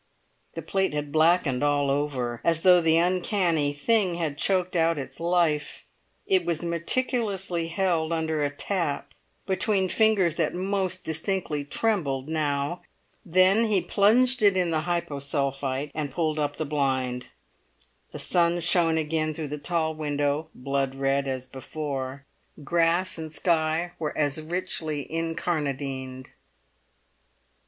[0.55, 5.19] The plate had blackened all over, as though the uncanny thing had choked out its
[5.19, 5.83] life.
[6.25, 9.13] It was meticulously held under a tap,
[9.45, 12.81] between fingers that most distinctly trembled now.
[13.23, 17.27] Then he plunged it in the hyposulphite, and pulled up the blind.
[18.09, 22.25] The sun shone again through the tall window, blood red as before;
[22.63, 26.29] grass and sky were as richly incarnadined.